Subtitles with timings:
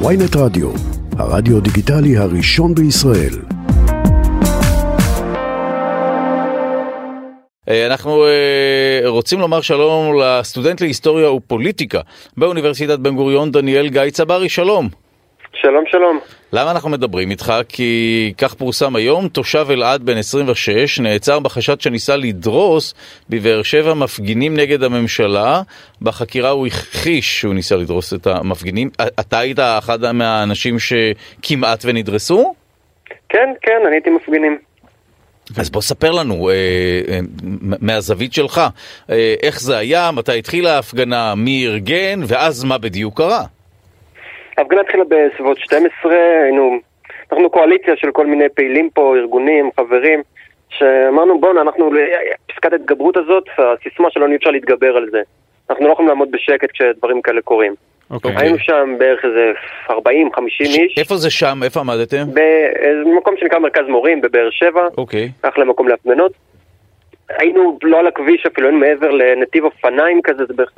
[0.00, 0.70] ויינט רדיו,
[1.18, 3.34] הרדיו דיגיטלי הראשון בישראל.
[7.68, 12.00] אה, אנחנו אה, רוצים לומר שלום לסטודנט להיסטוריה ופוליטיקה
[12.36, 15.03] באוניברסיטת בן גוריון, דניאל גיא צברי, שלום.
[15.64, 16.20] שלום שלום.
[16.52, 17.52] למה אנחנו מדברים איתך?
[17.68, 22.94] כי כך פורסם היום, תושב אלעד בן 26 נעצר בחשד שניסה לדרוס
[23.28, 25.62] בבאר שבע מפגינים נגד הממשלה.
[26.02, 28.90] בחקירה הוא הכחיש שהוא ניסה לדרוס את המפגינים.
[29.20, 32.54] אתה היית אחד מהאנשים שכמעט ונדרסו?
[33.28, 34.58] כן, כן, אני הייתי מפגינים.
[35.56, 36.54] אז בוא ספר לנו אה,
[37.08, 37.18] אה,
[37.80, 38.60] מהזווית שלך,
[39.10, 43.44] אה, איך זה היה, מתי התחילה ההפגנה, מי ארגן, ואז מה בדיוק קרה.
[44.56, 46.78] ההפגנה התחילה בסביבות 12, היינו,
[47.32, 50.22] אנחנו קואליציה של כל מיני פעילים פה, ארגונים, חברים,
[50.68, 51.90] שאמרנו בואנה, אנחנו,
[52.46, 55.22] פסקת ההתגברות הזאת, הסיסמה שלנו אי אפשר להתגבר על זה.
[55.70, 57.72] אנחנו לא יכולים לעמוד בשקט כשדברים כאלה קורים.
[57.72, 58.14] Okay.
[58.14, 58.32] אוקיי.
[58.36, 59.52] היינו שם בערך איזה
[59.90, 59.94] 40-50
[60.60, 60.98] איש.
[60.98, 61.58] איפה זה שם?
[61.64, 62.24] איפה עמדתם?
[63.04, 64.88] במקום שנקרא מרכז מורים בבאר שבע.
[64.98, 65.30] אוקיי.
[65.44, 65.48] Okay.
[65.48, 66.32] אחלה מקום להפגנות.
[67.28, 70.72] היינו לא על הכביש אפילו, היינו מעבר לנתיב אופניים כזה, זה בערך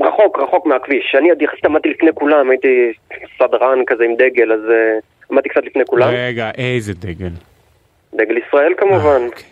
[0.00, 1.14] רחוק, רחוק מהכביש.
[1.18, 2.92] אני עוד יחסית עמדתי לפני כולם, הייתי
[3.38, 6.08] סדרן כזה עם דגל, אז uh, עמדתי קצת לפני כולם.
[6.12, 7.30] רגע, איזה דגל?
[8.14, 9.20] דגל ישראל כמובן.
[9.20, 9.44] אה, אוקיי,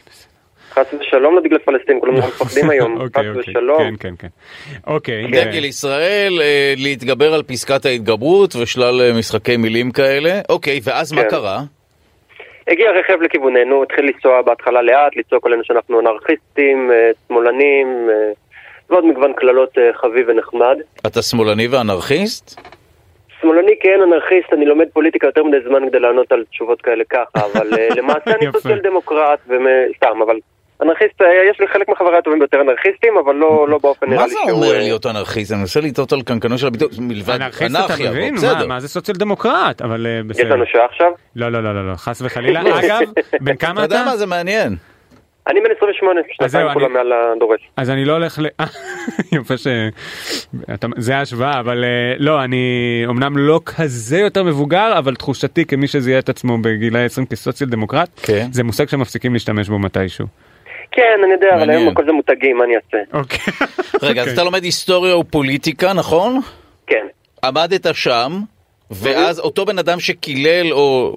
[0.71, 3.79] חס ושלום לדגל פלסטין, כולם מפחדים היום, אוקיי, חס אוקיי, ושלום.
[3.79, 4.29] כן, כן, כן.
[4.87, 5.27] אוקיי.
[5.27, 10.41] דגל ישראל, אה, להתגבר על פסקת ההתגברות ושלל משחקי מילים כאלה.
[10.49, 11.29] אוקיי, ואז מה כן.
[11.29, 11.61] קרה?
[12.69, 16.91] הגיע רכב לכיווננו, התחיל לנסוע בהתחלה לאט, לצעוק עלינו שאנחנו אנרכיסטים,
[17.29, 18.09] שמאלנים,
[18.91, 20.77] ועוד מגוון קללות אה, חביב ונחמד.
[21.07, 22.61] אתה שמאלני ואנרכיסט?
[23.41, 27.47] שמאלני כן, אנרכיסט, אני לומד פוליטיקה יותר מדי זמן כדי לענות על תשובות כאלה ככה,
[27.47, 29.39] אבל אה, למעשה אני סוציאל דמוקרט,
[29.97, 30.37] סתם, אבל
[30.83, 34.31] אנרכיסט, אה, יש לי חלק מחבריי הטובים ביותר אנרכיסטים, אבל לא, לא באופן נראה לי
[34.31, 34.41] שהוא...
[34.41, 35.53] מה זה אומר להיות אנרכיסט?
[35.53, 38.35] אני מנסה לטעות על קנקנו של הביטוי, מלבד אנרכיסט אתה מבין?
[38.69, 39.83] מה זה סוציאל דמוקרט?
[39.83, 40.47] אבל בסדר.
[40.47, 41.13] יש לנו שעה עכשיו?
[41.37, 42.61] לא, לא, לא, לא, חס וחלילה.
[42.61, 43.01] אגב,
[43.41, 43.85] בן כמה אתה?
[43.85, 44.77] אתה יודע מה, זה מעניין.
[45.49, 47.61] אני בן 28, שנתיים כולה מעל הדורש.
[47.77, 48.47] אז אני לא הולך ל...
[49.41, 49.67] יפה ש...
[50.97, 56.19] זה ההשוואה, אבל אה, לא, אני אמנם לא כזה יותר מבוגר, אבל תחושתי כמי שזיהה
[56.19, 58.47] את עצמו בגילי 20 כסוציאל דמוקרט, כן.
[58.53, 60.27] זה מושג שמפסיקים להשתמש בו מתישהו.
[60.91, 63.19] כן, אני יודע, אבל היום הכל זה מותגים, מה אני אעשה?
[63.19, 63.39] אוקיי.
[64.03, 64.35] רגע, אז אוקיי.
[64.35, 66.41] אתה לומד היסטוריה ופוליטיקה, נכון?
[66.87, 67.07] כן.
[67.45, 68.33] עמדת שם,
[68.91, 71.17] ואז אותו בן אדם שקילל, או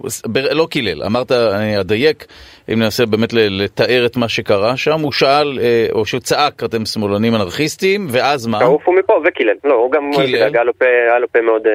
[0.52, 2.26] לא קילל, אמרת, אני אדייק,
[2.74, 7.36] אם ננסה באמת לתאר את מה שקרה שם, הוא שאל, אה, או שצעק, אתם שמאלנים
[7.36, 8.60] אנרכיסטים, ואז מה?
[8.60, 10.64] תעופו מפה וקילל, לא, הוא גם קילל, היה
[11.20, 11.74] לו פה מאוד, אה,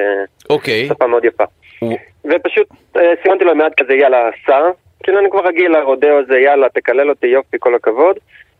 [0.49, 0.87] אוקיי.
[0.87, 1.43] שפה מאוד יפה.
[2.25, 2.67] ופשוט
[2.97, 4.59] אה, סימנתי לו מעט כזה, יאללה, סע,
[5.03, 8.15] כאילו אני כבר רגיל לרודאו הזה, יאללה, תקלל אותי, יופי, כל הכבוד.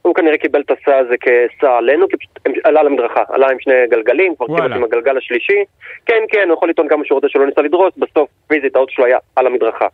[0.05, 3.73] הוא כנראה קיבל את הסע הזה כסע עלינו, כי פשוט עלה למדרכה, עלה עם שני
[3.89, 5.63] גלגלים, כבר כמעט עם הגלגל השלישי.
[6.05, 9.05] כן, כן, הוא יכול לטעון כמה שהוא רוצה שלא ניסה לדרוס, בסוף פיזית האוטו שלו
[9.05, 9.87] היה על המדרכה.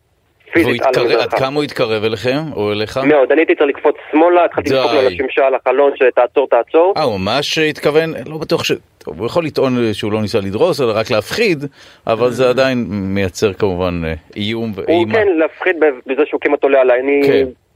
[0.54, 1.24] פיזית על המדרכה.
[1.24, 2.98] עד כמה הוא התקרב אליכם, או אליך?
[2.98, 6.94] מאוד, אני הייתי צריך לקפוץ שמאלה, התחלתי לדפוק לו על השמשה על החלון שתעצור, תעצור.
[6.98, 8.72] אה, הוא ממש התכוון, לא בטוח ש...
[8.98, 11.66] טוב, הוא יכול לטעון שהוא לא ניסה לדרוס, אלא רק להפחיד,
[12.08, 14.94] אבל זה עדיין מייצר כמובן אה, איום ואימה.
[14.94, 17.00] הוא כן, להפחיד בזה שהוא כמעט עולה עליי.
[17.00, 17.22] אני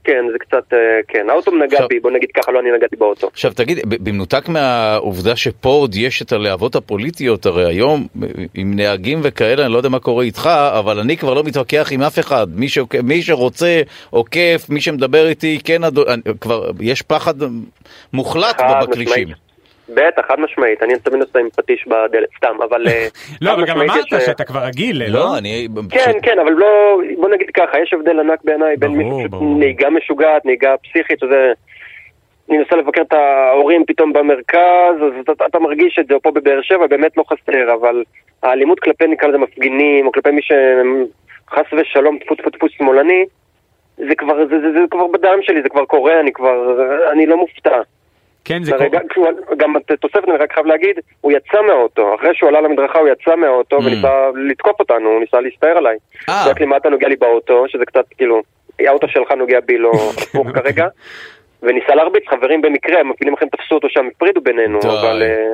[0.06, 0.24] כן.
[0.32, 0.78] זה קצת, אה,
[1.08, 3.28] כן, האוטו נגע בי, בוא נגיד ככה, לא אני נגעתי באוטו.
[3.32, 8.06] עכשיו תגיד, במנותק מהעובדה שפה עוד יש את הלהבות הפוליטיות, הרי היום
[8.54, 12.02] עם נהגים וכאלה, אני לא יודע מה קורה איתך, אבל אני כבר לא מתווכח עם
[12.02, 12.78] אף אחד, מי, ש...
[13.02, 15.82] מי שרוצה עוקף, מי שמדבר איתי, כן,
[16.40, 17.34] כבר יש פחד
[18.12, 19.45] מוחלט בכבישים.
[19.88, 22.88] בטח, חד משמעית, אני תמיד נוסע עם פטיש בדלת, סתם, אבל...
[22.88, 23.06] אה,
[23.42, 25.18] לא, אבל גם אמרת שאתה כבר רגיל, לא?
[25.18, 25.68] לא, אני...
[25.90, 28.92] כן, כן, אבל לא, בוא נגיד ככה, יש הבדל ענק בעיניי בין
[29.58, 31.52] נהיגה משוגעת, נהיגה פסיכית, שזה...
[32.48, 36.30] אני מנסה לבקר את ההורים פתאום במרכז, אז אתה, אתה מרגיש את זה, או פה
[36.30, 38.02] בבאר שבע, באמת לא חסר, אבל
[38.42, 43.24] האלימות כלפי, נקרא לזה מפגינים, או כלפי מי שחס ושלום טפו טפו טפו שמאלני,
[43.96, 46.82] זה כבר, זה, זה, זה כבר בדם שלי, זה כבר קורה, אני כבר,
[47.12, 47.80] אני לא מופתע.
[48.46, 48.72] כן, זה
[49.14, 49.30] קורה.
[49.56, 53.36] גם תוספת, אני רק חייב להגיד, הוא יצא מהאוטו, אחרי שהוא עלה למדרכה הוא יצא
[53.36, 53.84] מהאוטו mm.
[53.86, 55.96] וניסה לתקוף אותנו, הוא ניסה להסתער עליי.
[56.28, 56.44] אה.
[56.50, 58.42] רק אתה נוגע לי באוטו, שזה קצת כאילו,
[58.80, 59.92] האוטו שלך נוגע בי, לא
[60.22, 60.86] הפוך כרגע.
[61.62, 65.22] וניסה להרביץ, חברים במקרה, המפעילים אחרים תפסו אותו שם, הפרידו בינינו, אבל...
[65.22, 65.52] אה,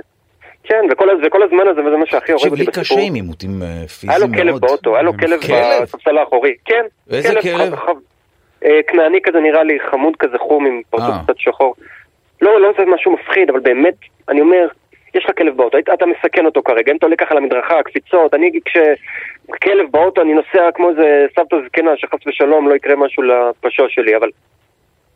[0.64, 2.72] כן, וכל, וכל הזמן הזה, וזה מה שהכי הורג אותי בסיפור.
[2.72, 4.34] תקשיב, לי קשה עם עימותים אה, פיזיים מאוד.
[4.34, 5.40] היה לו כלב באוטו, היה לו כלב
[5.82, 6.54] בספסל האחורי.
[6.64, 6.84] כן.
[7.10, 7.74] איזה כלב?
[8.64, 11.74] אה, כנעני כזה נראה לי, חמוד כזה חום עם פרצוף קצת שחור.
[12.42, 13.94] לא, לא זה משהו מפחיד, אבל באמת,
[14.28, 14.66] אני אומר,
[15.14, 18.50] יש לך כלב באוטו, אתה מסכן אותו כרגע, אם אתה עולה ככה למדרכה, קפיצות, אני
[18.64, 24.16] כשכלב באוטו אני נוסע כמו איזה סבתא זקנה שחס ושלום לא יקרה משהו לפשו שלי,
[24.16, 24.30] אבל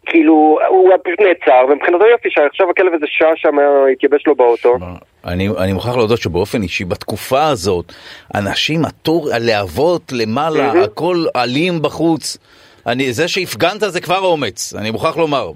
[0.07, 3.57] כאילו, הוא פשוט נעצר, ומבחינתו יופי שעכשיו הכלב איזה שעה שם
[3.93, 4.77] התייבש לו באוטו.
[5.25, 7.93] אני, אני מוכרח להודות שבאופן אישי, בתקופה הזאת,
[8.35, 10.85] אנשים, הטור, הלהבות למעלה, mm-hmm.
[10.85, 12.39] הכל אלים בחוץ.
[12.87, 15.51] אני, זה שהפגנת זה כבר אומץ, אני מוכרח לומר.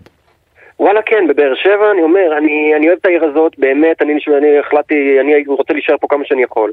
[0.81, 4.59] וואלה כן, בבאר שבע, אני אומר, אני, אני אוהב את העיר הזאת, באמת, אני, אני
[4.59, 6.73] החלטתי, אני רוצה להישאר פה כמה שאני יכול.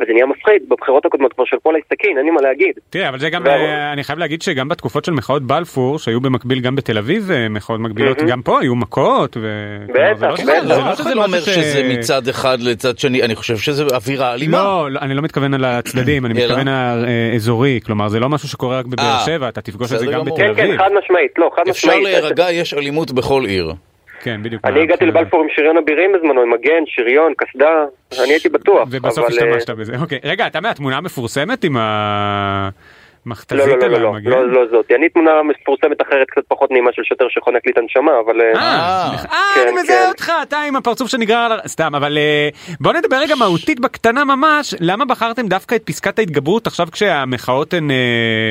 [0.00, 2.72] וזה נהיה מפחיד, בבחירות הקודמות כבר של פולה סכין, אין לי מה להגיד.
[2.90, 6.60] תראה, אבל זה גם, אה, אני חייב להגיד שגם בתקופות של מחאות בלפור, שהיו במקביל
[6.60, 9.76] גם בתל אביב אה, מחאות מקבילות, גם פה היו מכות, ו...
[9.88, 10.44] בטח, בטח.
[10.64, 14.58] לא, לא שזה לא אומר שזה מצד אחד לצד שני, אני חושב שזה אווירה אלימה.
[14.58, 18.78] לא, לא, אני לא מתכוון על הצדדים, אני מתכוון האזורי, כלומר זה לא משהו שקורה
[18.78, 20.56] רק בבאר אה, שבע, אתה תפגוש את זה גם בתל אביב.
[20.56, 21.98] כן, כן, חד משמעית, לא, חד משמעית.
[22.06, 23.72] אפשר להירגע, יש אלימות בכל עיר.
[24.26, 24.64] כן, בדיוק.
[24.64, 27.84] אני הגעתי לבלפור עם שריון אבירים בזמנו, עם מגן, שריון, קסדה,
[28.24, 28.88] אני הייתי בטוח.
[28.90, 30.18] ובסוף השתמשת בזה, אוקיי.
[30.24, 32.68] רגע, אתה מהתמונה המפורסמת עם ה...
[33.26, 34.92] מכתזית לא, לא, לא, לא, לא, לא זאת.
[34.92, 38.40] אני תמונה מפורסמת אחרת קצת פחות נעימה של שוטר שחונק לי את הנשמה, אבל...
[38.40, 38.52] אה,
[39.32, 41.58] אה אני מזהה אותך, אתה עם הפרצוף שנגרר על...
[41.66, 42.18] סתם, אבל
[42.80, 47.90] בוא נדבר רגע מהותית בקטנה ממש, למה בחרתם דווקא את פסקת ההתגברות עכשיו כשהמחאות הן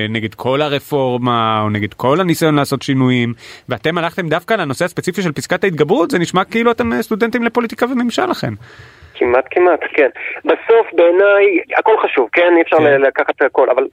[0.10, 3.34] נגד כל הרפורמה, או נגד כל הניסיון לעשות שינויים,
[3.70, 8.26] ואתם הלכתם דווקא לנושא הספציפי של פסקת ההתגברות, זה נשמע כאילו אתם סטודנטים לפוליטיקה וממשל
[8.26, 8.54] לכם.
[9.16, 10.10] כמעט כמעט, כן.
[10.46, 12.54] בסוף בעיניי הכל חשוב, כן?
[12.58, 13.02] אי אפשר כן.
[13.02, 13.84] לקחת הכל, אבל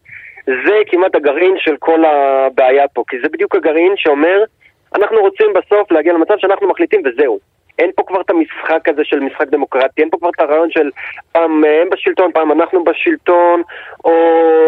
[0.46, 4.44] זה כמעט הגרעין של כל הבעיה פה, כי זה בדיוק הגרעין שאומר,
[4.94, 7.38] אנחנו רוצים בסוף להגיע למצב שאנחנו מחליטים וזהו.
[7.78, 10.90] אין פה כבר את המשחק הזה של משחק דמוקרטי, אין פה כבר את הרעיון של
[11.32, 13.62] פעם הם בשלטון, פעם אנחנו בשלטון,
[14.04, 14.12] או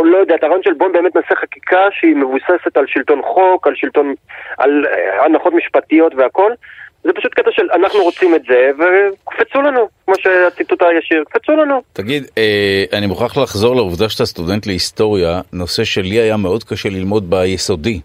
[0.05, 3.75] לא יודע, את הרעיון של בואו באמת נעשה חקיקה שהיא מבוססת על שלטון חוק, על
[3.75, 4.15] שלטון,
[4.59, 6.53] על אה, הנחות משפטיות והכל.
[7.05, 11.83] זה פשוט קטע של אנחנו רוצים את זה, וקפצו לנו, כמו שהציטוט הישיר, קפצו לנו.
[11.93, 17.31] תגיד, אה, אני מוכרח לחזור לעובדה שאתה סטודנט להיסטוריה, נושא שלי היה מאוד קשה ללמוד
[17.31, 18.01] ביסודי.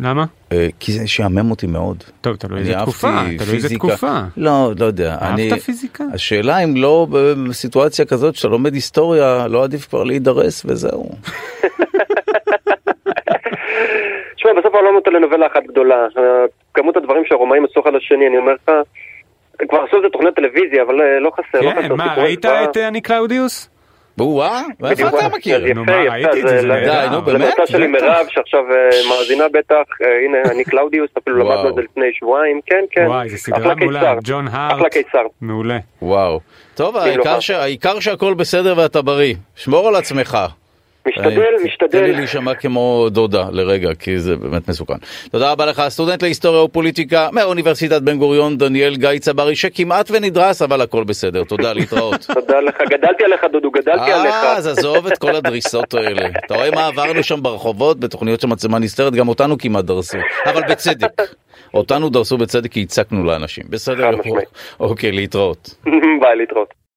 [0.00, 0.24] למה?
[0.52, 2.04] אה, כי זה שעמם אותי מאוד.
[2.20, 4.20] טוב, תלוי איזה תקופה, תלוי איזה תקופה.
[4.36, 5.16] לא, לא יודע.
[5.22, 6.04] אהבת פיזיקה?
[6.14, 7.06] השאלה אם לא
[7.48, 11.10] בסיטואציה כזאת שאתה לומד היסטוריה, לא עדיף כבר להידרס וזהו.
[14.52, 16.06] תשמע, בסוף העולם הוא טלנובלה אחת גדולה.
[16.74, 18.74] כמות הדברים שהרומאים עשו אחד לשני, אני אומר לך,
[19.68, 21.60] כבר עשו את זה תוכנית טלוויזיה, אבל אה, לא חסר.
[21.60, 23.68] לא כן, מה, ראית את אני קלאודיוס?
[24.16, 24.60] בואנה?
[24.90, 25.74] איפה אתה מכיר?
[25.74, 27.10] נו מה, ראיתי את זה, זה נהדר.
[27.10, 27.40] נו באמת?
[27.40, 31.74] זה מרצה שלי מירב, שעכשיו אה, מאזינה בטח, אה, הנה, אני קלאודיוס, אפילו למדנו את
[31.74, 33.06] זה לפני שבועיים, כן, כן.
[33.06, 34.76] וואי, זו סדרה מעולה, ג'ון הארט.
[34.76, 35.26] אחלה קיסר.
[35.40, 35.78] מעולה.
[36.02, 36.40] וואו.
[36.74, 39.34] טוב, העיקר שהכל בסדר ואתה בריא.
[39.56, 40.38] שמור על עצמך.
[41.08, 41.88] משתדל, משתדל.
[41.88, 44.94] תן לי להישמע כמו דודה לרגע, כי זה באמת מסוכן.
[45.30, 50.80] תודה רבה לך, סטודנט להיסטוריה ופוליטיקה מאוניברסיטת בן גוריון, דניאל גיא צברי, שכמעט ונדרס, אבל
[50.80, 51.44] הכל בסדר.
[51.44, 52.26] תודה, להתראות.
[52.34, 54.34] תודה לך, גדלתי עליך דודו, גדלתי עליך.
[54.34, 56.28] אה, אז עזוב את כל הדריסות האלה.
[56.46, 60.18] אתה רואה מה עברנו שם ברחובות, בתוכניות של מצלמה נסתרת, גם אותנו כמעט דרסו.
[60.46, 61.22] אבל בצדק.
[61.74, 63.64] אותנו דרסו בצדק כי הצקנו לאנשים.
[63.70, 64.10] בסדר,
[64.80, 65.74] אוקיי, להתראות.
[66.20, 66.81] ביי, להתראות.